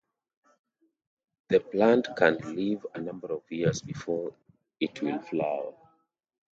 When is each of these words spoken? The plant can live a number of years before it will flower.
The 1.49 1.59
plant 1.59 2.07
can 2.17 2.39
live 2.55 2.87
a 2.95 2.99
number 2.99 3.27
of 3.31 3.43
years 3.51 3.83
before 3.83 4.33
it 4.79 4.99
will 4.99 5.19
flower. 5.19 5.75